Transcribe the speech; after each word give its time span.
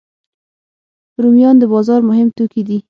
رومیان 1.21 1.55
د 1.59 1.63
بازار 1.73 2.01
مهم 2.09 2.27
توکي 2.37 2.61
دي 2.67 2.77